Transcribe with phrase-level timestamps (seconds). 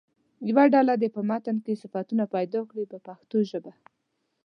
[0.49, 3.71] یوه ډله دې په متن کې صفتونه پیدا کړي په پښتو ژبه.